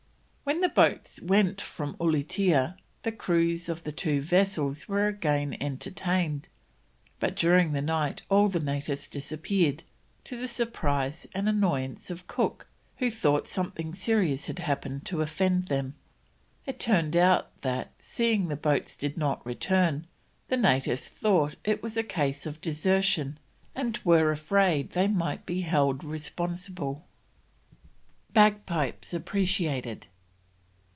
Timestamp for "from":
1.61-1.95